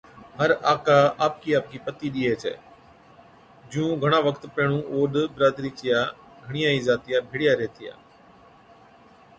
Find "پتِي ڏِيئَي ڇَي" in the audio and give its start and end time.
1.85-2.53